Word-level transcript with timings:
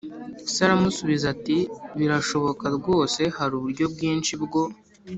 Se 0.51 0.59
aramusubiza 0.65 1.25
ati 1.35 1.57
Birashoboka 1.97 2.65
rwose 2.77 3.21
Hari 3.37 3.53
uburyo 3.55 3.85
bwinshi 3.93 4.33
bwo 4.43 4.63